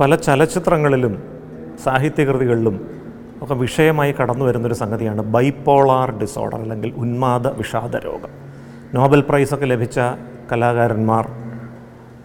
[0.00, 1.22] പല ചലച്ചിത്രങ്ങളിലും
[1.84, 2.90] സാഹിത്യകൃതികളിലും
[3.42, 8.28] ഒക്കെ വിഷയമായി കടന്നു വരുന്നൊരു സംഗതിയാണ് ബൈപ്പോളാർ ഡിസോർഡർ അല്ലെങ്കിൽ ഉന്മാദ വിഷാദ രോഗം.
[8.94, 10.00] നോബൽ പ്രൈസൊക്കെ ലഭിച്ച
[10.52, 11.32] കലാകാരന്മാർ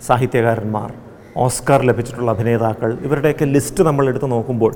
[0.06, 0.94] സാഹിത്യകാരന്മാർ
[1.38, 4.76] ഓസ്കാർ ലഭിച്ചിട്ടുള്ള അഭിനേതാക്കൾ ഇവരുടെയൊക്കെ ലിസ്റ്റ് നമ്മൾ എടുത്ത് നോക്കുമ്പോൾ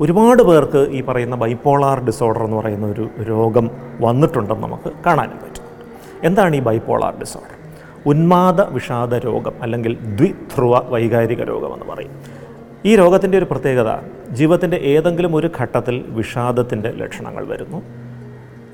[0.00, 3.70] ഒരുപാട് പേർക്ക് ഈ പറയുന്ന ബൈപ്പോളാർ ഡിസോർഡർ എന്ന് പറയുന്ന ഒരു രോഗം
[4.00, 5.64] വന്നിട്ടുണ്ടെന്ന് നമുക്ക് കാണാനും പറ്റും.
[6.22, 7.67] എന്താണ് ഈ ബൈപ്പോളാർ ഡിസോർഡർ?
[8.08, 12.10] ഉന്മാദ വിഷാദ രോഗം അല്ലെങ്കിൽ ദ്വിധ്രുവ വൈകാരിക രോഗം എന്ന് പറയും.
[12.84, 13.86] ഈ രോഗത്തിന്റെ ഒരു പ്രത്യേകത
[14.30, 17.82] ജീവിതത്തിന്റെ ഏതെങ്കിലും ഒരു ഘട്ടത്തിൽ വിഷാദത്തിന്റെ ലക്ഷണങ്ങൾ വരുന്നു.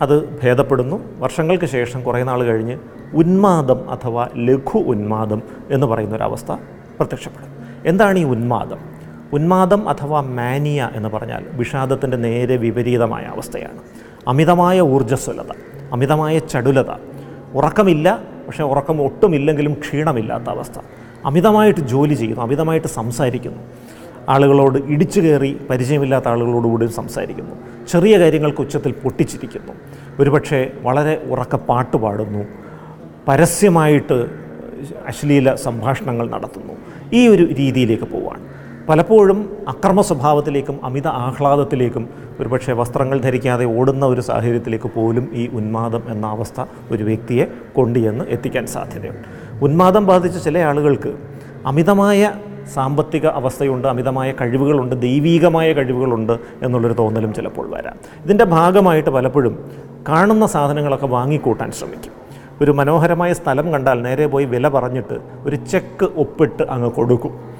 [0.03, 1.05] അത് ഭേദപ്പെടുന്നു.
[1.19, 2.79] വർഷങ്ങൾക്ക് ശേഷം കുറേ നാൾ കഴിഞ്ഞ്
[3.15, 6.53] ഉന്മാദം അഥവാ ലഘു ഉന്മാദം എന്ന് പറയുന്ന ഒരവസ്ഥ
[6.99, 7.49] പ്രത്യക്ഷപ്പെടും.
[7.87, 8.79] എന്താണ് ഈ ഉന്മാദം?
[9.33, 13.79] ഉന്മാദം അഥവാ മാനിയ എന്ന് പറഞ്ഞാൽ വിഷാദത്തിന്റെ നേരെ വിപരീതമായ അവസ്ഥയാണ്.
[14.29, 15.53] അമിതമായ ഊർജസ്വലത
[15.93, 16.91] അമിതമായ ചടുലത
[17.55, 20.79] ഉറക്കമില്ല പക്ഷേ ഉറക്കം ഒട്ടുമില്ലെങ്കിലും ക്ഷീണമില്ലാത്ത അവസ്ഥ.
[21.25, 23.59] അമിതമായിട്ട് ജോലി ചെയ്യുന്നു അമിതമായിട്ട് സംസാരിക്കുന്നു.
[24.29, 27.55] ആളുകളോട് ഇടിച്ചു കയറി പരിചയമില്ലാത്ത ആളുകളോടുകൂടി സംസാരിക്കുന്നു.
[27.87, 29.73] ചെറിയ കാര്യങ്ങൾക്ക് ഉച്ചത്തിൽ പൊട്ടിച്ചിരിക്കുന്നു.
[30.19, 32.45] ഒരുപക്ഷെ വളരെ ഉറക്ക പാട്ട് പാടുന്നു.
[33.29, 34.27] പരസ്യമായിട്ട്
[35.07, 36.75] അശ്ലീല സംഭാഷണങ്ങൾ നടത്തുന്നു.
[37.13, 38.54] ഈ ഒരു രീതിയിലേക്ക് പോവുകയാണ്
[38.89, 42.09] പലപ്പോഴും അക്രമ സ്വഭാവത്തിലേക്കും അമിത ആഹ്ലാദത്തിലേക്കും
[42.41, 47.45] ഒരുപക്ഷെ വസ്ത്രങ്ങൾ ധരിക്കാതെ ഓടുന്ന ഒരു സാഹചര്യത്തിലേക്ക് പോലും ഈ ഉന്മാദം എന്ന അവസ്ഥ ഒരു വ്യക്തിയെ
[47.77, 49.29] കൊണ്ടുചെന്ന് എത്തിക്കാൻ സാധ്യതയുണ്ട്.
[49.65, 51.15] ഉന്മാദം ബാധിച്ച ചില ആളുകൾക്ക്
[51.67, 52.33] അമിതമായ
[52.75, 57.97] സാമ്പത്തിക അവസ്ഥയുണ്ട് അമിതമായ കഴിവുകളുണ്ട് ദൈവീകമായ കഴിവുകളുണ്ട് എന്നുള്ളൊരു തോന്നലും ചിലപ്പോൾ വരാം.
[58.25, 59.71] ഇതിന്റെ ഭാഗമായിട്ട് പലപ്പോഴും
[60.09, 62.13] കാണുന്ന സാധനങ്ങളൊക്കെ വാങ്ങിക്കൂട്ടാൻ ശ്രമിക്കും.
[62.61, 67.54] ഒരു മനോഹരമായ സ്ഥലം കണ്ടാൽ നേരെ പോയി വില പറഞ്ഞിട്ട് ഒരു ചെക്ക് ഒപ്പിട്ട് അങ്ങ് കൊടുക്കും.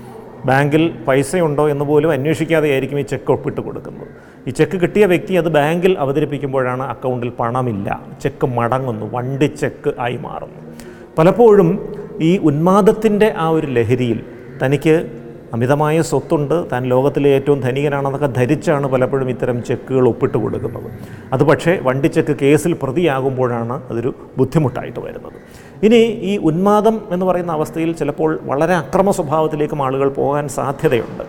[0.45, 4.09] ബാങ്കിൽ പൈസയുണ്ടോ എന്ന് പോലും അന്വേഷിക്കാതെയായിരിക്കും ഈ ചെക്ക് ഒപ്പിട്ട് കൊടുക്കുന്നത്.
[4.47, 8.07] ഈ ചെക്ക് കിട്ടിയ വ്യക്തി അത് ബാങ്കിൽ അവതരിപ്പിക്കുമ്പോഴാണ് അക്കൗണ്ടിൽ പണമില്ല.
[8.23, 9.07] ചെക്ക് മടങ്ങുന്നു.
[9.13, 10.75] വണ്ടി ചെക്ക് ആയി മാറുന്നു.
[11.19, 14.21] പലപ്പോഴും ഈ ഉന്മാദത്തിന്റെ ആ ഒരു ലഹരിയിൽ
[14.63, 15.24] തനിക്ക്
[15.55, 16.55] അമിതമായ സ്വത്തുണ്ട്.
[16.73, 20.89] താൻ ലോകത്തിലെ ഏറ്റവും ധനികനാണെന്നൊക്കെ ധരിച്ചാണ് പലപ്പോഴും ഇത്തരം ചെക്കുകൾ ഒപ്പിട്ട് കൊടുക്കുന്നത്.
[21.33, 25.39] അത് പക്ഷേ വണ്ടി ചെക്ക് കേസിൽ പ്രതിയാകുമ്പോഴാണ് അതൊരു ബുദ്ധിമുട്ടായിട്ട് വരുന്നത്.
[25.87, 26.01] ഇനി
[26.31, 31.25] ഈ ഉന്മാദം എന്ന് പറയുന്ന അവസ്ഥയിൽ ചിലപ്പോൾ വളരെ അക്രമ സ്വഭാവത്തിലേക്കും ആളുകൾ പോകാൻ സാധ്യതയുണ്ട്.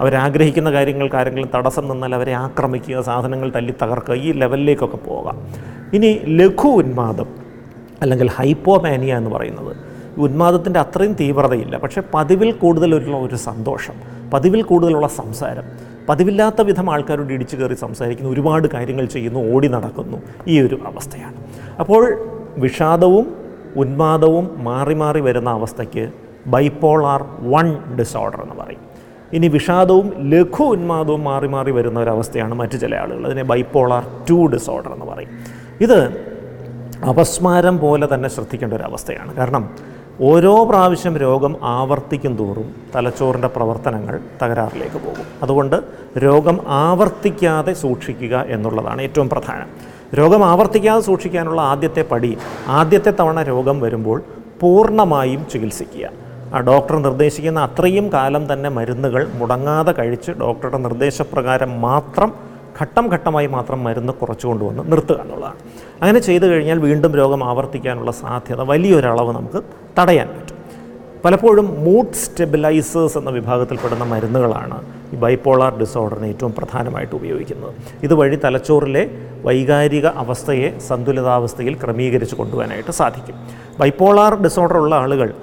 [0.00, 5.38] അവരാഗ്രഹിക്കുന്ന കാര്യങ്ങൾക്ക് ആരെങ്കിലും തടസ്സം നിന്നാൽ അവരെ ആക്രമിക്കുക സാധനങ്ങൾ തല്ലി തകർക്കുക ഈ ലെവലിലേക്കൊക്കെ പോകാം.
[5.92, 7.28] ഇനി ലഘു ഉന്മാദം
[8.02, 9.72] അല്ലെങ്കിൽ ഹൈപ്പോമാനിയ എന്ന് പറയുന്നത്
[10.16, 11.78] ഉന്മാദത്തിന്റെ അത്രയും തീവ്രതയില്ല.
[11.78, 13.94] പക്ഷേ പതിവിൽ കൂടുതലുള്ള ഒരു സന്തോഷം
[14.30, 15.62] പതിവിൽ കൂടുതലുള്ള സംസാരം
[16.08, 21.34] പതിവില്ലാത്ത വിധം ആൾക്കാരോട് ഇടിച്ചു കയറി സംസാരിക്കുന്നു ഒരുപാട് കാര്യങ്ങൾ ചെയ്യുന്നു ഓടി നടക്കുന്നു ഈ ഒരു അവസ്ഥയാണ്.
[21.80, 22.18] അപ്പോൾ
[22.56, 23.36] വിഷാദവും
[23.76, 26.10] ഉന്മാദവും മാറി മാറി വരുന്ന അവസ്ഥയ്ക്ക്
[26.46, 28.80] ബൈപ്പോളാർ വൺ ഡിസോർഡർ എന്ന് പറയും.
[29.32, 33.26] ഇനി വിഷാദവും ലഘു ഉന്മാദവും മാറി മാറി വരുന്ന ഒരവസ്ഥയാണ് മറ്റു ചില ആളുകൾ.
[33.26, 35.28] അതിനെ ബൈപ്പോളാർ ടു ഡിസോർഡർ എന്ന് പറയും.
[35.80, 36.28] ഇത്
[37.08, 39.34] അപസ്മാരം പോലെ തന്നെ ശ്രദ്ധിക്കേണ്ട ഒരു അവസ്ഥയാണ്.
[39.34, 39.70] കാരണം
[40.20, 45.26] ഓരോ പ്രാവശ്യം രോഗം ആവർത്തിക്കും തോറും തലച്ചോറിന്റെ പ്രവർത്തനങ്ങൾ തകരാറിലേക്ക് പോകും.
[45.42, 45.82] അതുകൊണ്ട്
[46.18, 49.66] രോഗം ആവർത്തിക്കാതെ സൂക്ഷിക്കുക എന്നുള്ളതാണ് ഏറ്റവും പ്രധാനം.
[50.14, 54.22] രോഗം ആവർത്തിക്കാതെ സൂക്ഷിക്കാനുള്ള ആദ്യത്തെ പടി ആദ്യത്തെ തവണ രോഗം വരുമ്പോൾ
[54.60, 56.10] പൂർണമായും ചികിത്സിക്കുക.
[56.54, 62.47] ആ ഡോക്ടർ നിർദ്ദേശിക്കുന്ന അത്രയും കാലം തന്നെ മരുന്നുകൾ മുടങ്ങാതെ കഴിച്ച് ഡോക്ടറുടെ നിർദ്ദേശപ്രകാരം മാത്രം
[62.82, 65.58] ഘട്ടം ഘട്ടമായി മാത്രം മരുന്ന് കുറച്ചു കൊണ്ടുവന്ന് നിർത്തുക എന്നുള്ളതാണ്.
[66.00, 69.62] അങ്ങനെ ചെയ്തു കഴിഞ്ഞാൽ വീണ്ടും രോഗം ആവർത്തിക്കാനുള്ള സാധ്യത വലിയൊരളവ് നമുക്ക്
[70.00, 70.58] തടയാൻ പറ്റും.
[71.24, 77.74] പലപ്പോഴും മൂഡ് സ്റ്റെബിലൈസേഴ്സ് എന്ന വിഭാഗത്തിൽപ്പെടുന്ന മരുന്നുകളാണ് ഈ ബൈപ്പോളാർ ഡിസോർഡറിന് ഏറ്റവും പ്രധാനമായിട്ട് ഉപയോഗിക്കുന്നത്.
[78.02, 79.10] ഇതുവഴി തലച്ചോറിലെ
[79.44, 83.36] വൈകാരിക അവസ്ഥയെ സന്തുലിതാവസ്ഥയിൽ ക്രമീകരിച്ച് കൊണ്ടുപോകാനായിട്ട് സാധിക്കും.
[83.80, 85.34] ബൈപ്പോളാർ ഡിസോർഡർ ഉള്ള ആളുകൾ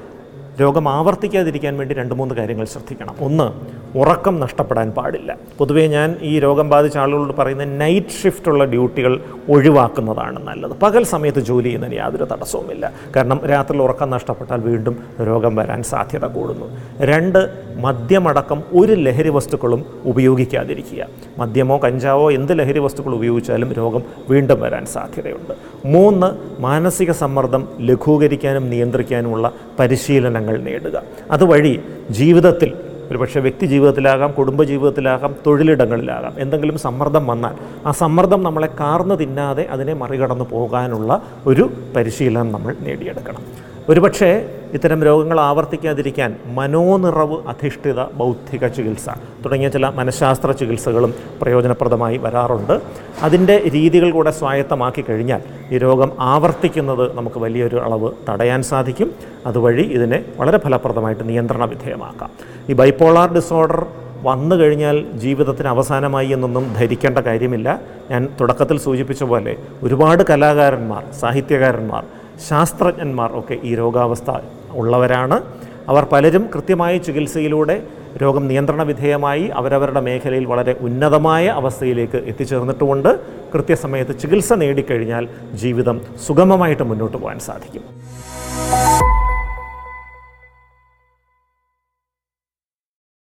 [0.62, 3.16] രോഗം ആവർത്തിക്കാതിരിക്കാൻ വേണ്ടി രണ്ട് മൂന്ന് കാര്യങ്ങൾ ശ്രദ്ധിക്കണം.
[3.22, 3.48] ഒന്ന്
[3.96, 5.38] ഉറക്കം നഷ്ടപ്പെടാൻ പാടില്ല.
[5.58, 10.72] പൊതുവേ ഞാൻ ഈ രോഗം ബാധിച്ച ആളുകളോട് പറയുന്ന നൈറ്റ് ഷിഫ്റ്റുള്ള ഡ്യൂട്ടികൾ ഒഴിവാക്കുന്നതാണ് നല്ലത്.
[10.72, 12.94] പകൽ സമയത്ത് ജോലി ചെയ്യുന്നതിന് യാതൊരു തടസ്സവുമില്ല.
[13.16, 16.66] കാരണം രാത്രിയിൽ ഉറക്കം നഷ്ടപ്പെട്ടാൽ വീണ്ടും രോഗം വരാൻ സാധ്യത കൂടുന്നു.
[17.00, 21.08] രണ്ട് മദ്യമടക്കം ഒരു ലഹരി വസ്തുക്കളും ഉപയോഗിക്കാതിരിക്കുക.
[21.38, 25.54] മദ്യമോ കഞ്ചാവോ എന്ത് ലഹരി വസ്തുക്കൾ ഉപയോഗിച്ചാലും രോഗം വീണ്ടും വരാൻ സാധ്യതയുണ്ട്.
[25.88, 31.04] മൂന്ന് മാനസിക സമ്മർദ്ദം ലഘൂകരിക്കാനും നിയന്ത്രിക്കാനുമുള്ള പരിശീലനങ്ങൾ നേടുക.
[31.32, 31.80] അതുവഴി
[32.10, 32.74] ജീവിതത്തിൽ
[33.12, 36.34] ഒരുപക്ഷെ വ്യക്തി ജീവിതത്തിലാകാം കുടുംബ ജീവിതത്തിലാകാം തൊഴിലിടങ്ങളിലാകാം.
[36.38, 37.56] എന്തെങ്കിലും സമ്മർദ്ദം വന്നാൽ
[37.86, 43.42] ആ സമ്മർദ്ദം നമ്മളെ കാർന്ന് തിന്നാതെ അതിനെ മറികടന്ന് പോകാനുള്ള ഒരു പരിശീലനം നമ്മൾ നേടിയെടുക്കണം.
[43.90, 44.32] ഒരുപക്ഷെ
[44.76, 49.10] ഇത്തരം രോഗങ്ങൾ ആവർത്തിക്കാതിരിക്കാൻ മനോനിറവ് അധിഷ്ഠിത ബൗദ്ധിക ചികിത്സ
[49.44, 51.12] തുടങ്ങിയ ചില മനഃശാസ്ത്ര ചികിത്സകളും
[51.42, 52.82] പ്രയോജനപ്രദമായി വരാറുണ്ട്.
[53.22, 55.42] അതിന്റെ രീതികൾ കൂടെ സ്വായത്തമാക്കി കഴിഞ്ഞാൽ
[55.72, 59.12] ഈ രോഗം ആവർത്തിക്കുന്നത് നമുക്ക് വലിയൊരു അളവ് തടയാൻ സാധിക്കും.
[59.46, 62.32] അതുവഴി ഇതിനെ വളരെ ഫലപ്രദമായിട്ട് നിയന്ത്രണ വിധേയമാക്കാം.
[62.70, 63.86] ഈ ബൈപ്പോളാർ ഡിസോർഡർ
[64.24, 67.82] വന്നു കഴിഞ്ഞാൽ ജീവിതത്തിന് അവസാനമായി എന്നൊന്നും ധരിക്കേണ്ട കാര്യമില്ല.
[68.12, 72.06] ഞാൻ തുടക്കത്തിൽ സൂചിപ്പിച്ച പോലെ ഒരുപാട് കലാകാരന്മാർ സാഹിത്യകാരന്മാർ
[72.50, 74.32] ശാസ്ത്രജ്ഞന്മാർ ഒക്കെ ഈ രോഗാവസ്ഥ
[74.72, 75.42] ഉള്ളവരാണ്.
[75.90, 77.88] അവർ പലരും കൃത്യമായ ചികിത്സയിലൂടെ
[78.22, 83.20] രോഗം നിയന്ത്രണ വിധേയമായി അവരവരുടെ മേഖലയിൽ വളരെ ഉന്നതമായ അവസ്ഥയിലേക്ക് എത്തിച്ചേർന്നിട്ടുമുണ്ട്.
[83.54, 87.84] കൃത്യസമയത്ത് ചികിത്സ നേടിക്കഴിഞ്ഞാൽ ജീവിതം സുഗമമായിട്ട് മുന്നോട്ട് പോകാൻ സാധിക്കും.